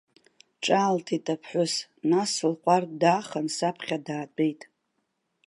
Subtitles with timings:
[0.63, 1.73] Ҿаалҭит аԥҳәыс,
[2.09, 4.61] нас, лҟәардә даахан, саԥхьа даатәеит.